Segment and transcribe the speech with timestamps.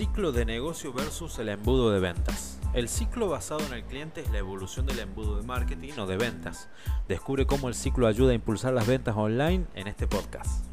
[0.00, 2.58] Ciclo de negocio versus el embudo de ventas.
[2.72, 6.16] El ciclo basado en el cliente es la evolución del embudo de marketing o de
[6.16, 6.70] ventas.
[7.06, 10.64] Descubre cómo el ciclo ayuda a impulsar las ventas online en este podcast.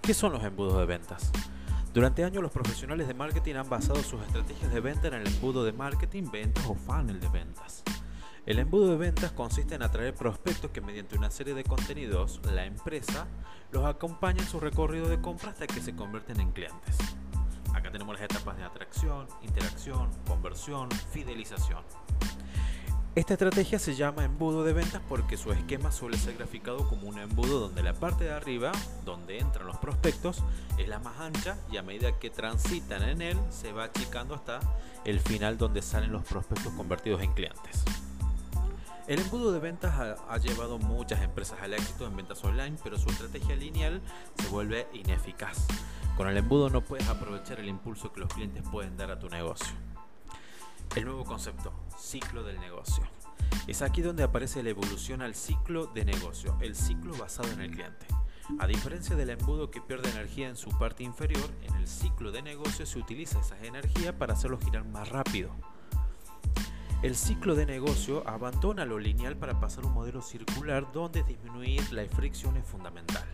[0.00, 1.32] ¿Qué son los embudos de ventas?
[1.92, 5.64] Durante años los profesionales de marketing han basado sus estrategias de venta en el embudo
[5.64, 7.82] de marketing, ventas o funnel de ventas.
[8.46, 12.64] El embudo de ventas consiste en atraer prospectos que mediante una serie de contenidos, la
[12.64, 13.26] empresa
[13.72, 16.96] los acompaña en su recorrido de compra hasta que se convierten en clientes.
[17.74, 21.82] Acá tenemos las etapas de atracción, interacción, conversión, fidelización.
[23.14, 27.18] Esta estrategia se llama embudo de ventas porque su esquema suele ser graficado como un
[27.18, 28.72] embudo donde la parte de arriba,
[29.04, 30.42] donde entran los prospectos,
[30.78, 34.60] es la más ancha y a medida que transitan en él se va achicando hasta
[35.04, 37.84] el final donde salen los prospectos convertidos en clientes.
[39.08, 43.10] El embudo de ventas ha, llevado muchas empresas al éxito en ventas online, pero su
[43.10, 44.00] estrategia lineal
[44.38, 45.66] se vuelve ineficaz.
[46.16, 49.28] Con el embudo no puedes aprovechar el impulso que los clientes pueden dar a tu
[49.28, 49.74] negocio.
[50.94, 53.02] El nuevo concepto, ciclo del negocio.
[53.66, 57.70] Es aquí donde aparece la evolución al ciclo de negocio, el ciclo basado en el
[57.70, 58.06] cliente.
[58.58, 62.42] A diferencia del embudo que pierde energía en su parte inferior, en el ciclo de
[62.42, 65.50] negocio se utiliza esa energía para hacerlo girar más rápido.
[67.02, 71.90] El ciclo de negocio abandona lo lineal para pasar a un modelo circular donde disminuir
[71.92, 73.24] la fricción es fundamental.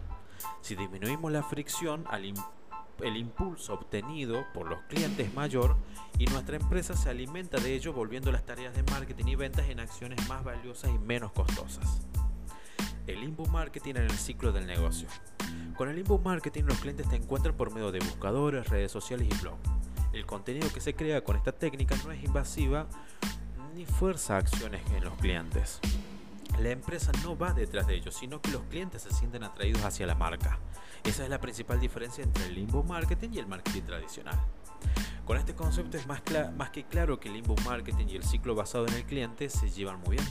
[0.60, 2.24] Si disminuimos la fricción, al
[3.02, 5.76] el impulso obtenido por los clientes es mayor
[6.18, 9.80] y nuestra empresa se alimenta de ello volviendo las tareas de marketing y ventas en
[9.80, 12.06] acciones más valiosas y menos costosas.
[13.06, 15.08] El inbound marketing en el ciclo del negocio.
[15.76, 19.42] Con el inbound marketing los clientes te encuentran por medio de buscadores, redes sociales y
[19.42, 19.58] blog.
[20.12, 22.86] El contenido que se crea con esta técnica no es invasiva
[23.74, 25.80] ni fuerza acciones en los clientes.
[26.60, 30.06] La empresa no va detrás de ellos, sino que los clientes se sienten atraídos hacia
[30.06, 30.58] la marca.
[31.04, 34.38] Esa es la principal diferencia entre el inbound marketing y el marketing tradicional.
[35.24, 36.20] Con este concepto es más,
[36.72, 40.00] que claro que el inbound marketing y el ciclo basado en el cliente se llevan
[40.00, 40.28] muy bien.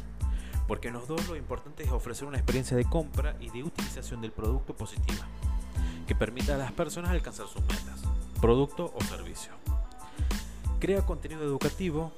[0.67, 4.21] Porque en los dos lo importante es ofrecer una experiencia de compra y de utilización
[4.21, 5.25] del producto positiva,
[6.07, 8.01] que permita a las personas alcanzar sus metas,
[8.41, 9.53] producto o servicio.
[10.79, 12.11] Crea contenido educativo,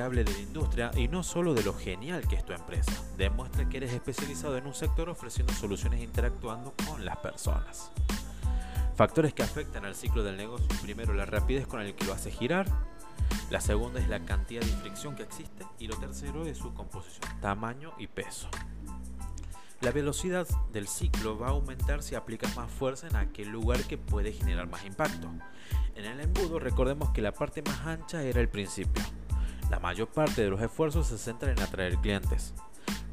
[0.00, 2.92] hable de la industria y no solo de lo genial que es tu empresa.
[3.16, 7.90] Demuestra que eres especializado en un sector ofreciendo soluciones interactuando con las personas.
[8.94, 10.68] Factores que afectan al ciclo del negocio.
[10.82, 12.66] Primero, la rapidez con el que lo hace girar.
[13.50, 15.64] La segunda es la cantidad de fricción que existe.
[15.78, 18.48] Y lo tercero es su composición, tamaño y peso.
[19.80, 23.98] La velocidad del ciclo va a aumentar si aplicas más fuerza en aquel lugar que
[23.98, 25.28] puede generar más impacto.
[25.96, 29.02] En el embudo recordemos que la parte más ancha era el principio.
[29.72, 32.52] La mayor parte de los esfuerzos se centran en atraer clientes.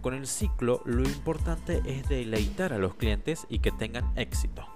[0.01, 4.67] Con el ciclo lo importante es deleitar a los clientes y que tengan éxito.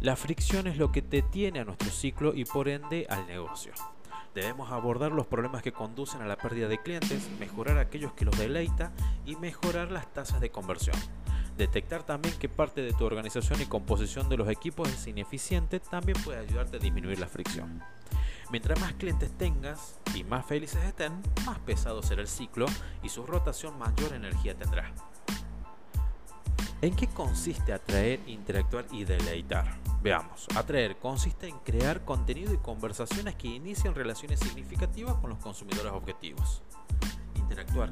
[0.00, 3.72] La fricción es lo que detiene a nuestro ciclo y por ende al negocio.
[4.34, 8.36] Debemos abordar los problemas que conducen a la pérdida de clientes, mejorar aquellos que los
[8.36, 8.90] deleita
[9.24, 10.96] y mejorar las tasas de conversión.
[11.56, 16.20] Detectar también que parte de tu organización y composición de los equipos es ineficiente también
[16.24, 17.80] puede ayudarte a disminuir la fricción.
[18.52, 22.66] Mientras más clientes tengas y más felices estén, más pesado será el ciclo
[23.02, 24.92] y su rotación mayor energía tendrá.
[26.82, 29.78] ¿En qué consiste atraer, interactuar y deleitar?
[30.02, 35.90] Veamos, atraer consiste en crear contenido y conversaciones que inician relaciones significativas con los consumidores
[35.90, 36.62] objetivos.
[37.36, 37.90] Interactuar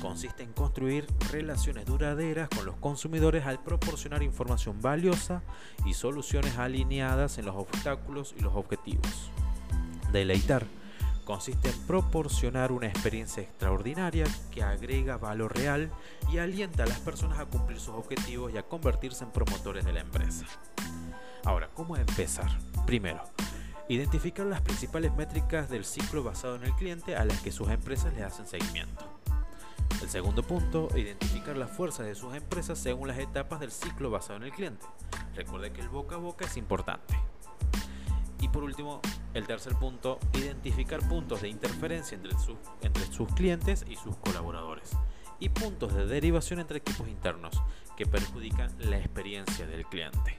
[0.00, 5.44] consiste en construir relaciones duraderas con los consumidores al proporcionar información valiosa
[5.86, 9.30] y soluciones alineadas en los obstáculos y los objetivos.
[10.12, 10.66] Deleitar
[11.24, 15.90] consiste en proporcionar una experiencia extraordinaria que agrega valor real
[16.32, 19.92] y alienta a las personas a cumplir sus objetivos y a convertirse en promotores de
[19.92, 20.44] la empresa.
[21.44, 22.50] Ahora, ¿cómo empezar?
[22.84, 23.22] Primero,
[23.88, 28.12] identificar las principales métricas del ciclo basado en el cliente a las que sus empresas
[28.14, 29.04] le hacen seguimiento.
[30.02, 34.38] El segundo punto, identificar las fuerzas de sus empresas según las etapas del ciclo basado
[34.38, 34.84] en el cliente.
[35.36, 37.14] Recuerde que el boca a boca es importante.
[38.40, 39.00] Y por último,
[39.34, 44.96] el tercer punto, identificar puntos de interferencia entre, sus clientes y sus colaboradores
[45.38, 47.62] y puntos de derivación entre equipos internos
[47.96, 50.38] que perjudican la experiencia del cliente.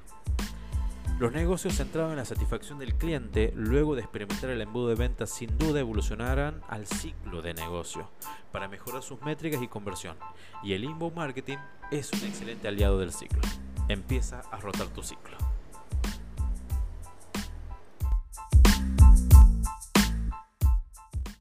[1.20, 5.30] Los negocios centrados en la satisfacción del cliente, luego de experimentar el embudo de ventas,
[5.30, 8.10] sin duda evolucionarán al ciclo de negocio
[8.52, 10.18] para mejorar sus métricas y conversión.
[10.64, 11.58] Y el inbound marketing
[11.92, 13.42] es un excelente aliado del ciclo.
[13.88, 15.51] Empieza a rotar tu ciclo.